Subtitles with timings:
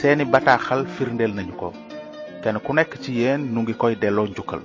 [0.00, 1.68] seeni bataaxal firndeel nañu ko
[2.42, 4.62] kenn ku nekk ci yéen nu ngi koy delloo njukkal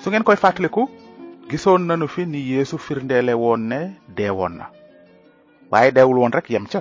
[0.00, 0.82] su ngeen koy fàttaliku
[1.50, 3.78] gisoon nanu fi ni yeesu firndeele woon ne
[4.16, 4.66] deewoon na
[5.70, 6.80] waaye deewul woon rek yem ca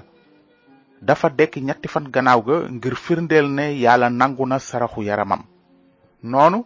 [1.07, 5.41] dafa dekk ñetti fan gannaaw ga ngir firndeel ne yàlla nangu na saraxu yaramam
[6.31, 6.59] noonu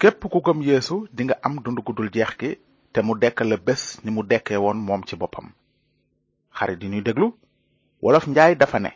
[0.00, 2.50] képp ku gëm yeesu di nga am dund gudul jeex gi
[2.92, 5.46] te mu dekk la bés ni mu dekkee woon moom ci boppam
[6.56, 7.28] xarit yi ñuy déglu
[8.02, 8.92] wolof njaay dafa ne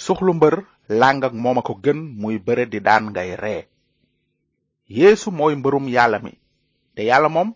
[0.00, 0.54] soxlu mbër
[1.00, 3.62] làng moom a ko gën muy bëre di daan ngay ree
[4.96, 6.32] yéesu mooy mbërum yàlla mi
[6.94, 7.48] te yàlla moom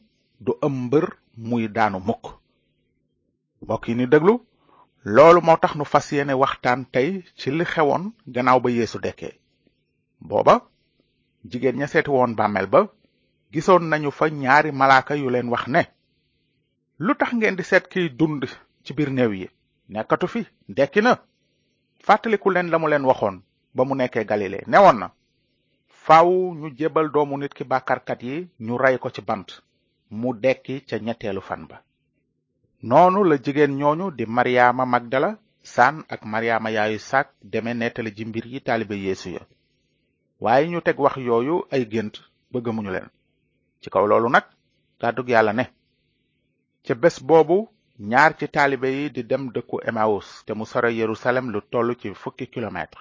[0.45, 1.05] du ëm mbër
[1.49, 2.25] muy daanu mukk
[3.63, 4.35] mbokk yi ni déglu
[5.15, 9.33] loolu moo tax nu fas yéene waxtaan tey ci li xewoon gannaaw ba yéesu dekkee
[10.29, 10.55] booba
[11.51, 12.81] jigéen ña seeti woon bàmmeel ba
[13.53, 15.83] gisoon nañu fa ñaari malaaka yu leen wax ne
[17.05, 18.43] lu tax ngeen di seet kiy dund
[18.85, 19.47] ci biir néew yi
[19.89, 20.41] nekkatu fi
[20.77, 21.01] dekki
[22.07, 23.37] fàttaliku leen la mu leen waxoon
[23.75, 25.07] ba mu nekkee galile newoon na
[26.05, 26.29] faw
[26.61, 29.49] ñu jébal doomu nit ki bàkkaarkat yi ñu rey ko ci bant
[30.21, 31.77] mu dekki ca ñetteelu fan ba
[32.89, 35.31] noonu la jigéen ñooñu di maryaama magdala
[35.75, 39.43] saan ak maryaama yaayu saak deme nettali ji mbir yi taalibe yeesu ya
[40.45, 42.15] waaye ñu teg wax yooyu ay gént
[42.51, 43.09] ba gëmuñu leen
[43.83, 44.45] ci kaw loolu nag
[45.01, 45.65] kàddug yàlla ne
[46.85, 47.59] ca bés boobu
[47.99, 52.09] ñaar ci taalibe yi di dem dëkku emmaus te mu sore yerusalem lu toll ci
[52.23, 53.01] fukki kilomètre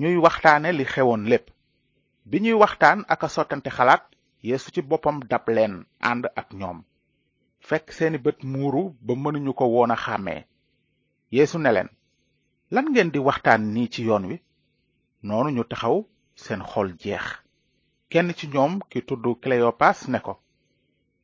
[0.00, 1.46] ñuy waxtaane li xewoon lépp
[2.30, 4.02] bi ñuy waxtaan ak a sottante xalaat
[4.48, 5.74] yeesu ci boppam dab leen
[6.10, 6.78] ànd ak ñoom
[7.68, 10.44] fekk seeni bët muuru ba mënuñu ko woon a xàmmee
[11.34, 11.88] yéesu ne leen
[12.74, 14.36] lan ngeen di waxtaan nii ci yoon wi
[15.26, 15.96] noonu ñu taxaw
[16.42, 17.26] seen xool jeex
[18.10, 20.34] kenn ci ñoom ki tudd kleyopas ne ko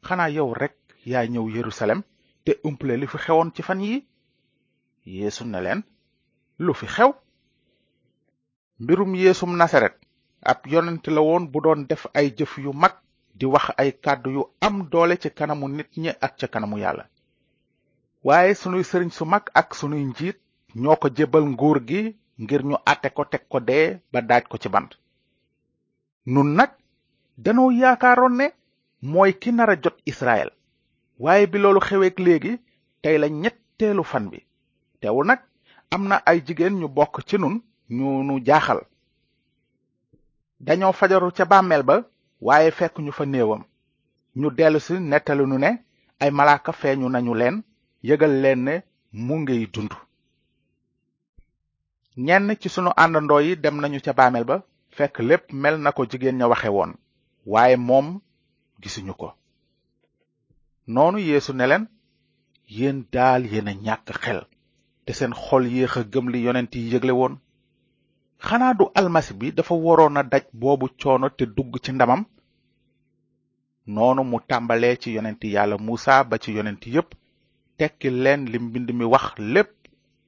[0.06, 0.76] xanaa yow rekk
[1.10, 2.03] yaa ñëw yerusalem
[2.48, 3.94] te umple li fi xewon ci fan yi
[5.16, 5.81] yeesu ne leen
[6.64, 7.10] lu fi xew
[8.82, 9.94] mbirum yeesum nasaret
[10.53, 12.94] ab yonent la woon bu doon def ay jëf yu mag
[13.38, 17.04] di wax ay kàddu yu am doole ci kanamu nit ñi ak ca kanamu yàlla
[18.28, 20.38] waaye sunuy sëriñ su mag ak sunuy njiit
[20.82, 22.03] ñoo ko jébal nguur gi
[22.42, 24.91] ngir ñu àtte ko teg ko dee ba daaj ko ci bant
[26.26, 26.70] nun nag
[27.36, 30.50] danoo yaakaaroon ne ki nara jot israel
[31.22, 32.52] waaye bi loolu xeweek léegi
[33.02, 34.38] tey la ñetteelu fan bi
[35.00, 35.40] teewul nag
[35.94, 37.54] am na ay jigéen ñu bokk ci nun
[37.96, 38.80] ñu nu jaaxal
[40.66, 41.94] dañoo fajaru ca bàmmeel ba
[42.46, 43.62] waaye fekk ñu fa néewam
[44.40, 45.70] ñu dellusi nettali nu ne
[46.22, 47.56] ay malaaka feeñu nañu leen
[48.08, 48.74] yëgal leen ne
[49.26, 49.92] mu ngiy dund
[52.26, 54.56] ñenn ci sunu àndandoo yi dem nañu ca bàmmeel ba
[54.96, 56.92] fekk lépp mel na ko jigéen ña waxe woon
[57.52, 58.06] waaye moom
[58.82, 59.28] gisuñu ko
[60.88, 61.84] noonu yéesu ne leen
[62.76, 64.41] yéen daal yéen ñàkk xel
[65.04, 67.34] te seen xol yéex a gëm li yonent yi yëgle woon
[68.47, 72.22] xanaa du almasi bi dafa waroon a daj boobu coono te dugg ci ndamam
[73.94, 77.09] noonu mu tàmbalee ci yonent yàlla muusa ba ci yonent yépp
[77.78, 79.71] tekki leen li mbind mi wax lépp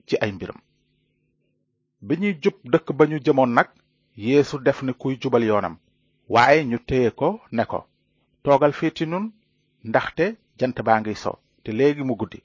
[0.06, 0.60] ci ay mbiram
[2.06, 3.68] bi ñuy jub dëkk ba ñu jëmoon nag
[4.16, 5.76] yéesu def ni kuy jubal yoonam
[6.34, 7.80] waaye ñu téye ko ne ko
[8.42, 9.32] toogal fii nun
[9.84, 11.30] ndaxte jant ba ngi so
[11.64, 12.38] te legi mu guddi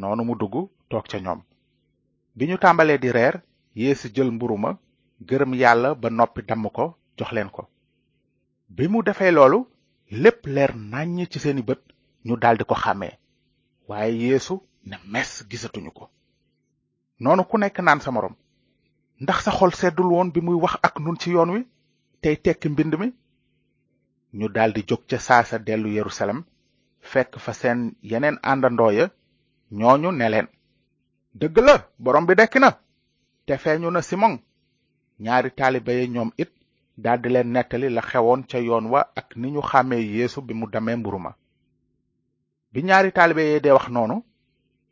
[0.00, 1.38] nonu mu duggu tok ca ñom
[2.36, 3.34] biñu tambalé di reer
[3.80, 4.78] yeesu jël mburuma ma
[5.28, 6.84] gërëm yàlla ba nopi dam ko
[7.16, 7.62] jox leen ko
[8.76, 9.58] bi mu défé lolu
[10.22, 11.82] lepp leer nañ ci seeni bëtt
[12.26, 13.08] ñu daldi ko xamé
[13.88, 14.54] waye yeesu
[14.88, 16.04] ne mess gisatuñu ko
[17.24, 18.34] nonu ku nekk naan sa morom
[19.22, 21.60] ndax sa xol seddul won bi muy wax ak nun ci yoon wi
[22.22, 23.08] tay tek mbind mi
[24.38, 26.40] ñu daldi jog ci saasa delu yerusalem
[27.00, 29.06] fekk fa seen yeneen àndandoo ya
[29.70, 30.48] ñooñu ne leen
[31.40, 32.70] dëgg la borom bi dekk na
[33.46, 34.38] te feeñu na simon
[35.22, 36.50] ñaari taalibe ya ñoom it
[36.96, 40.66] daldi leen nettali la xewoon ca yoon wa ak ni ñu xàmmee yéesu bi mu
[40.70, 41.32] damee mburu ma
[42.72, 44.22] bi ñaari taaliba yee dee wax noonu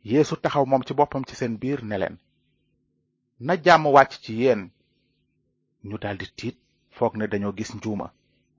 [0.03, 2.17] yéesu taxaw moom ci boppam ci seen biir ne leen
[3.39, 4.69] na jàmm wàcc ci yéen
[5.85, 6.57] ñu daldi tiit
[6.91, 8.11] foog ne dañoo gis njuuma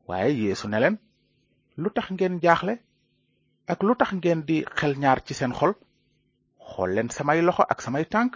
[0.07, 0.97] waaye yéesu ne leen
[1.77, 2.79] lu tax ngeen jaaxle
[3.69, 5.73] ak lu tax ngeen di xel ñaar ci seen xol
[6.69, 8.33] xool leen samay loxo ak samay tànk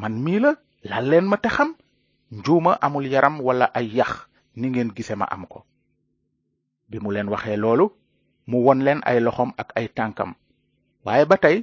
[0.00, 0.50] man mii la
[0.90, 1.70] laal leen ma te xam
[2.36, 4.12] njuuma amul yaram wala ay yax
[4.58, 5.60] ni ngeen gise ma am ko
[6.90, 7.86] bi mu leen waxee loolu
[8.50, 10.30] mu won leen ay loxoom ak ay tànkam
[11.04, 11.56] waaye ba tey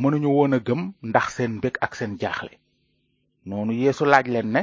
[0.00, 0.80] mënuñu woon a gëm
[1.10, 2.54] ndax seen mbég ak seen jaaxle
[3.48, 4.62] noonu yeesu laaj leen ne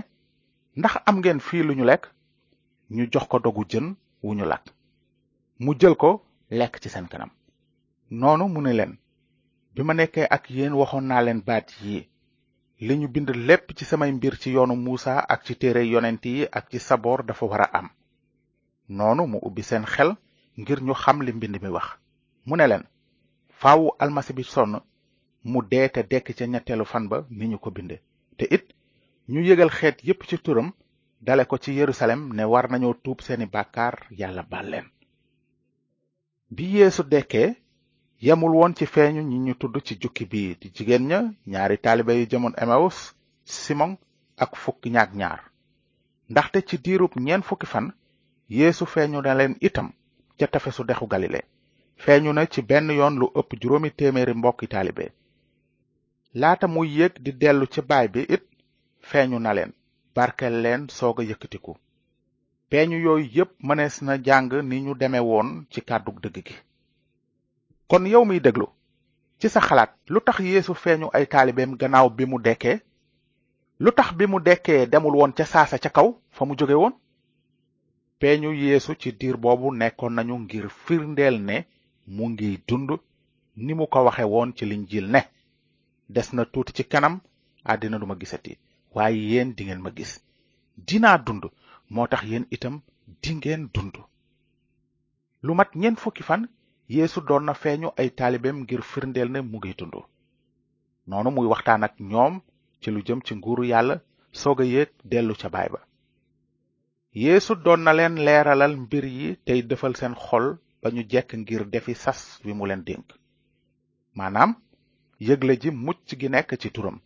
[0.80, 2.03] ndax am ngeen fii lu ñu lekk
[2.95, 3.86] ñu jox ko dogu jën
[4.24, 4.57] wuñu ñu
[5.63, 6.12] mu jël ko
[6.59, 7.31] lekk ci seen kanam
[8.12, 8.98] noonu mu ne leen
[9.74, 12.10] bi ma nekkee ak yéen waxoon naa leen baat yi
[12.80, 16.46] li ñu bind lépp ci samay mbir ci yoonu muusa ak ci téere yonent yi
[16.52, 17.90] ak ci saboor dafa war a am
[18.90, 20.16] noonu mu ubbi seen xel
[20.57, 21.98] ngir ñu xam li mbind mi wax
[22.46, 22.84] mu ne leen
[23.60, 24.80] faawu almasi bi sonn
[25.44, 28.01] mu dee te dekk ca ñetteelu fan ba ni ñu ko binde
[28.38, 28.74] te it
[29.30, 30.72] ñu yëgal xeet yépp ci turam
[31.22, 34.90] dale ko ci yerusalem ne war nañoo tuub seeni bàkkaar yàlla baal leen
[38.21, 41.19] yemul woon ci feeñu ñi ñu tudd ci jukki bii di jigéen ña
[41.51, 42.97] ñaari taalibe yu jëmoon emawus
[43.56, 43.91] simon
[44.44, 45.39] ak fukki ñaak ñaar
[46.31, 47.88] ndaxte ci diirub ñeen fukki fan
[48.57, 49.88] yéesu feeñu na leen itam
[50.38, 51.39] ca tefesu dexu galile
[52.03, 55.06] feeñu na ci benn yoon lu ëpp juróomi téeméeri mbokki taalibe
[56.39, 58.44] laata muy yéeg di dellu ci baay bi it
[59.09, 59.71] feeñu na leen
[60.15, 61.71] barkel leen soog a yëkkatiku
[62.69, 66.56] peeñu yooyu yépp mënees na jàng ni ñu deme woon ci kàddu dëgg gi
[67.90, 68.66] kon yow mi déglu
[69.40, 72.76] ci sa xalaat lu tax yéesu feeñu ay taalibeem gannaaw bi mu dekkee
[73.84, 76.94] lu tax bi mu dekkee demul woon ca saasa ca kaw fa mu jóge woon
[78.20, 81.58] peeñu yéesu ci diir boobu nekkoon nañu ngir firndeel ne
[82.16, 82.90] mu ngiy dund
[83.64, 85.20] ni mu ko waxe woon ci liñ linjiil ne
[86.14, 87.16] des na tuuti ci kanam
[87.72, 88.52] àddina duma gisati
[88.96, 90.12] waaye yéen dingeen ma gis
[90.88, 91.44] dinaa dund
[91.94, 92.76] moo tax yéen itam
[93.24, 93.96] dingeen dund
[95.46, 96.44] lu mat ñeent fukki fan
[96.90, 99.96] yéesu doon na feeñu ay taalibeem ngir firndeel ne mu ngi dund
[101.10, 102.34] noonu muy waxtaan ak ñoom
[102.82, 103.96] ci lu jëm ci nguuru yàlla
[104.42, 105.80] soog a yéeg dellu ca baay ba
[107.22, 110.48] yéesu doon na leen leeralal mbir yi tey defal seen xol
[110.82, 113.06] ba ñu jekk ngir defi sas wi mu leen dénk
[114.18, 114.52] maanaam
[115.28, 116.98] yëgle ji mucc gi nekk ci turam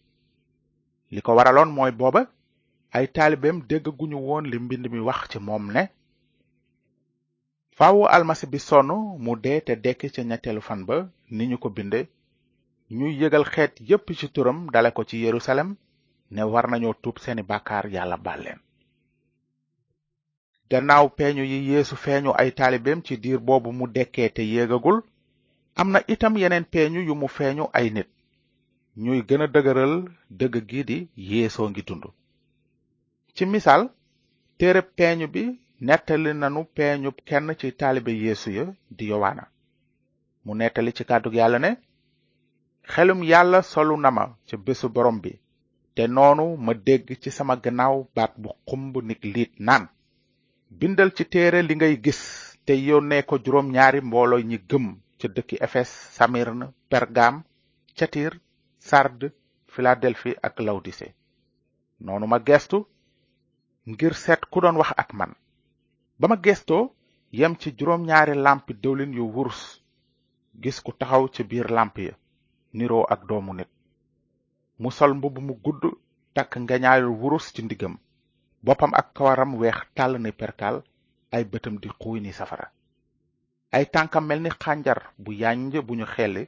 [1.13, 2.21] li ko waraloon mooy booba
[2.97, 5.83] ay taalibeem déggaguñu woon li mbind mi wax ci moom ne
[7.79, 8.89] faaw almasi bi sonn
[9.23, 10.95] mu dee te dekki ca ñetteelu fan ba
[11.35, 11.99] ni ñu ko binde
[12.97, 15.69] ñuy yëgal xeet yépp ci turam dale ko ci yerusalem
[16.33, 18.59] ne war nañoo tuub seeni bàkkaar yàlla baal leen
[20.69, 24.97] gannaaw peeñu yi yéesu feeñu ay taalibeem ci diir boobu mu dekkee te yéegagul
[25.79, 28.09] am na itam yeneen peeñu yu mu feeñu ay nit
[29.03, 29.93] ñuy gëna dëgëral
[30.39, 30.97] dëgg gi di
[31.29, 32.03] yeesoo ngi dund
[33.35, 33.83] ci misaal
[34.57, 35.43] téere peeñu bi
[35.87, 38.65] nettali nanu peeñub kenn ci taalibe yeesu ya
[38.97, 39.43] di yowaana
[40.45, 41.69] mu nettali ci kàddug yàlla ne
[42.93, 45.31] xelum yàlla solu na ma ca bésu borom bi
[45.95, 49.83] te noonu ma dégg ci sama gannaaw baat bu xumb nik liit naan
[50.79, 52.19] bindal ci téere li ngay gis
[52.65, 54.85] te yónnee ko juróom ñaari mbooloo ñi gëm
[55.19, 56.61] ca dëkki efes samirn
[56.91, 57.35] pergam
[57.97, 58.31] catir
[58.89, 59.27] sarde
[59.73, 61.07] philadelphie ak lawdise
[62.05, 62.77] noonu ma gestu
[63.89, 65.33] ngir seet ku doon wax ak man
[66.19, 66.89] ba ma gestoo
[67.39, 69.61] yem ci juróom-ñaari làmpi diwlin yu wurus
[70.61, 72.13] gis ku taxaw ci biir làmp ya
[72.75, 73.69] niroo ak doomu nit
[74.81, 75.81] mu sol mbubb mu gudd
[76.35, 77.95] takk ngañaayul wurus ci ndiggam
[78.65, 80.77] boppam ak kawaram weex tàll ni perkaal
[81.35, 82.67] ay bëtam di xuuy ni safara
[83.75, 86.43] ay tànkam mel ni xànjar bu yànj bu ñu xelli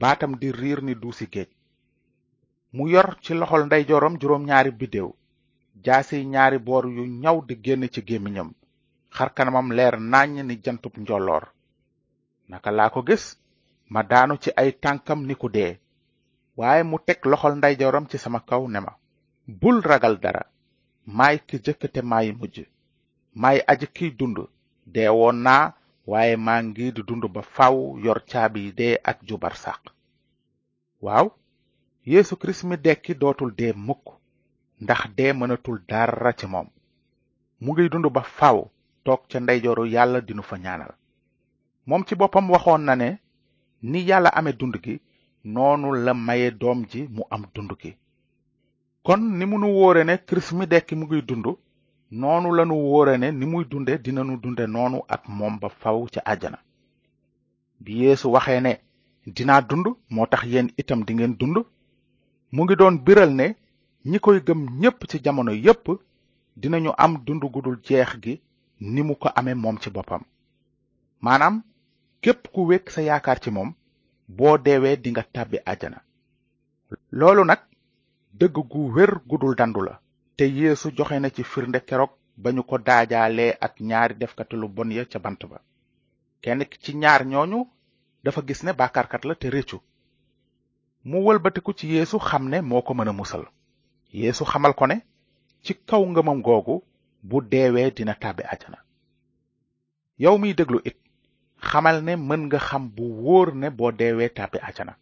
[0.00, 1.48] baatam di riir ni duusi géej
[2.76, 5.08] mu yor ci loxol ndeyjooram juróom ñaari biddéew
[5.84, 8.50] jaasi ñaari boor yu ñaw di génn ci gémmiñam
[9.16, 11.44] xar kanamam leer nàññ ni jantub njolloor
[12.50, 13.24] naka laa ko gis
[13.92, 15.72] ma daanu ci ay tànkam niku dee
[16.58, 18.92] waaye mu teg loxol ndeyjooram ci sama kaw ne ma
[19.60, 20.42] bul ragal dara
[21.16, 22.56] maay ki jëkk te maay mujj
[23.42, 24.36] maay aji kiy dund
[24.94, 25.64] dee woon naa
[26.10, 29.82] waaye maa ngi di dund ba faw yor caabi dee ak jubar sàq
[31.04, 31.26] waaw
[32.10, 34.04] yeesu kirist mi dekki dootul dee mukk
[34.82, 36.68] ndax dee mënatul dara ci moom
[37.62, 38.58] mu ngiy dund ba faw
[39.06, 40.92] toog ca ndeyjooru yàlla dinu fa ñaanal
[41.88, 43.08] moom ci boppam waxoon na ne
[43.90, 44.94] ni yàlla amee dund gi
[45.54, 47.90] noonu la maye doom ji mu am dund gi
[49.06, 51.46] kon ni mënu nu wóore ne kirist mi dekki mu ngiy dund
[52.20, 56.20] noonu lanu wóore ne ni muy dunde dinanu dunde noonu ak moom ba faw ca
[56.32, 56.58] àjjana
[57.82, 58.72] bi yéesu waxee ne
[59.36, 61.56] dinaa dund moo tax yéen itam dingeen dund
[62.54, 63.46] mu ngi doon biral ne
[64.10, 65.84] ñi koy gëm ñépp ci jamono yépp
[66.60, 68.34] dinañu am dund gudul jeex gi
[68.84, 70.22] ni mu ko amee moom ci boppam
[71.24, 71.56] maanaam
[72.22, 73.70] képp ku wékk sa yaakaar ci moom
[74.36, 75.98] boo deewee dinga tàbbi àjjana
[77.18, 77.60] loolu nag
[78.38, 79.94] dëgg gu wér gudul dandu la
[80.36, 84.68] te yeesu joxe na ci firnde keroog ba ñu ko daajaalee ak ñaari defkati lu
[84.68, 85.58] bon ya ca bant ba
[86.42, 87.58] kenn ci ñaar ñooñu
[88.24, 89.78] dafa gis ne bàkkaarkat la te réccu
[91.08, 93.44] mu wëlbatiku ci yeesu xam ne moo ko mën a musal
[94.12, 94.96] yeesu xamal ko ne
[95.64, 96.82] ci kaw ngëmam googu
[97.30, 98.78] bu deewee dina tàbbi àjjana
[100.24, 100.96] yow miy déglu it
[101.68, 104.92] xamal ne mën nga xam bu wóor ne boo deewee tàbbi àjjana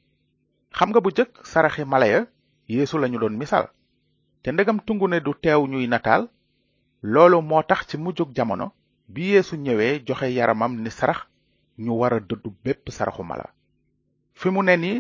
[0.77, 2.21] xam nga bu jëkk saraxi mala ya
[2.75, 3.67] yeesu lañu doon misaal
[4.43, 6.23] te ndegam tungu ne du teew ñuy nataal
[7.13, 8.67] loolu moo tax ci mujjug jamono
[9.13, 11.21] bi yéesu ñëwee joxe yaramam ni sarax
[11.85, 13.47] ñu war a dëddu bépp saraxu mala
[14.39, 14.99] fi mu ne nii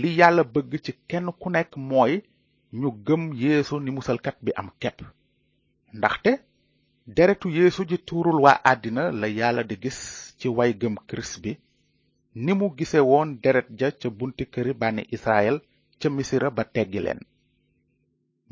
[0.00, 2.14] li yàlla bëgg ci kenn ku nekk mooy
[2.80, 4.98] ñu gëm yeesu ni musalkat bi am kepp
[5.98, 6.32] ndaxte
[7.06, 9.98] deretu yéesu ji tuurul waa àddina la yàlla di gis
[10.38, 11.52] ci way gëm kirist bi
[12.44, 15.56] ni mu gise woon deret ja ca bunt këri bànni israel
[15.98, 17.20] ca misira ba teggi leen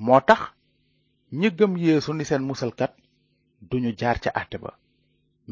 [0.05, 0.41] moo tax
[1.39, 2.93] ñi gëm yeesu ni seen musalkat
[3.71, 4.71] duñu jaar ca àtte ba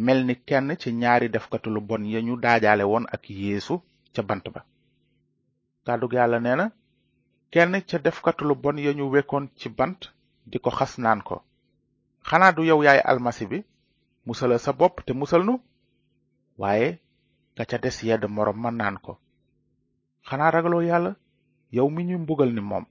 [0.05, 3.75] mel ni kenn ci ñaari defkatu lu bon ya ñu daajaale woon ak yéesu
[4.15, 4.61] ca bant ba
[5.87, 6.67] kàddug yàlla nee na
[7.53, 10.01] kenn ca defkatu lu bon ya ñu wekkoon ci bant
[10.51, 11.37] di ko xas naan ko
[12.29, 13.59] xanaa du yow yaay almasi bi
[14.27, 15.55] musala sa bopp te musal nu
[16.61, 16.89] waaye
[17.57, 19.13] ka ca des yedd moroom ma naan ko
[20.29, 21.13] xanaa ragaloo yàlla
[21.77, 22.85] yow mi ñu bugal ni moom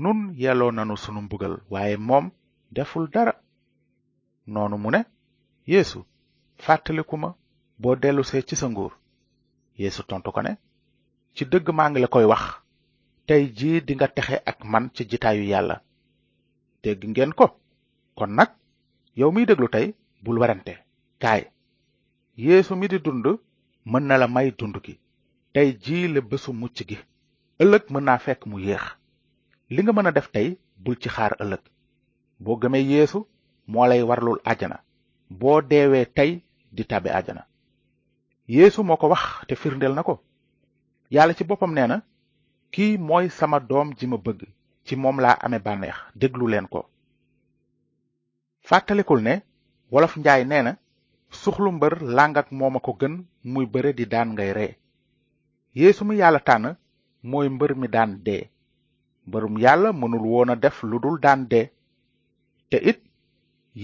[0.00, 2.26] nun yelloo nanu sunu mbugal waaye moom
[2.76, 3.32] deful dara
[4.52, 5.00] noonu mu ne
[5.70, 5.98] yeesu
[6.64, 7.28] fàttaliku ma
[7.82, 8.92] boo dellusee ci sa nguur
[9.80, 10.52] yeesu tontu ko ne
[11.34, 12.44] ci dëgg maa ngi la koy wax
[13.26, 15.76] tey jii dinga texe ak man ci jitaayu yàlla
[16.82, 17.46] dégg ngeen ko
[18.16, 18.50] kon nag
[19.18, 19.86] yow miy déglu tey
[20.24, 20.74] bul werante
[21.22, 21.40] kaay
[22.44, 23.24] yéesu mi di dund
[23.90, 24.94] mën na la may dund gi
[25.54, 26.98] tey jii la bésu mucc gi
[27.62, 28.84] ëllëg mën naa fekk mu yéex
[29.72, 30.48] li nga mën a def tey
[30.82, 31.62] bul ci xaar ëllëg
[32.44, 33.18] boo gëmee yéesu
[33.72, 34.76] moo lay warlul ajana
[35.40, 36.30] boo deewee tey
[36.74, 37.42] di tàbbi ajana
[38.54, 40.14] yeesu moo ko wax te firndeel na ko
[41.14, 41.96] yàlla ci boppam nee na
[42.74, 44.40] kii mooy sama doom ji ma bëgg
[44.86, 46.80] ci moom laa amee bànneex déglu leen ko
[48.68, 49.34] fàttalikul ne
[49.92, 50.72] wolof njaay nee na
[51.40, 53.14] suxlu mbër làng moom a ko gën
[53.52, 54.72] muy bëre di daan ngay ree
[55.80, 56.66] yeesu mi yàlla tànn
[57.30, 58.44] mooy mbër mi daan dee
[59.26, 61.66] mbërum yàlla mënul woon a def lu dul daan dee
[62.70, 62.98] te it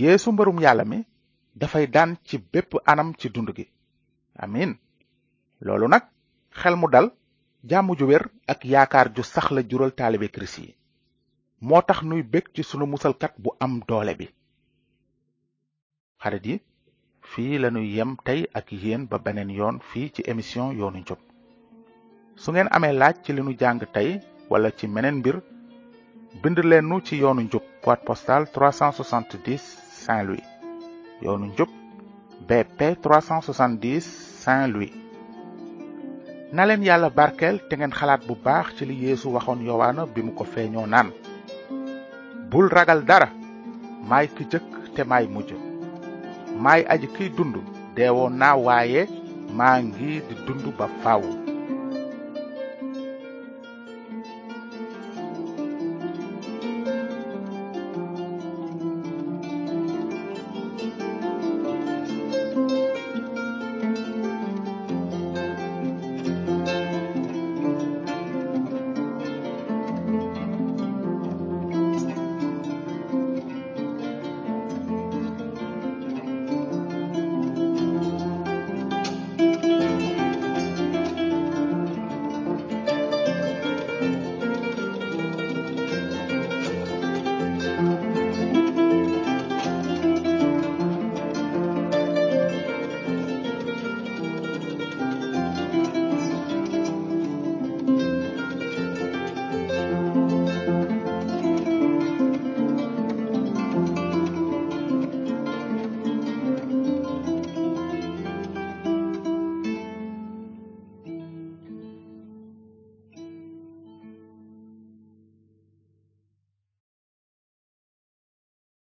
[0.01, 0.99] yéesu mbërum yàlla mi
[1.61, 3.65] dafay daan ci bépp anam ci dund gi
[4.45, 4.71] amin
[5.65, 6.05] loolu nag
[6.59, 7.07] xel mu dal
[7.71, 10.71] jàmm ju wér ak yaakaar ju sax la jural taalibe kirist yi
[11.61, 14.29] moo tax nuy bég ci sunu musalkat bu am doole bi
[16.23, 16.55] xarit yi
[17.31, 21.19] fii lañu yem tey ak yéen ba beneen yoon fii ci émission yoonu njub
[22.43, 24.09] su ngeen amee laaj ci li jàng tey
[24.51, 25.37] wala ci meneen mbir
[26.43, 29.59] bind leen ci yoonu njub boîte postale 370
[30.05, 30.47] Saint-Louis
[31.25, 31.71] yoonu njub
[32.49, 34.01] BP 370
[34.43, 34.93] Saint-Louis
[36.53, 40.21] na leen yàlla barkeel te ngeen xalaat bu baax ci li Yeesu waxoon Yowaana bi
[40.23, 41.09] mu ko feeñoo naan
[42.51, 43.29] bul ragal dara
[44.09, 45.68] maay ki jëkk te maay mujj
[46.57, 47.57] may aji kiy dund
[47.97, 49.03] deewoon naa waaye
[49.59, 51.21] maa ngi di dund ba faw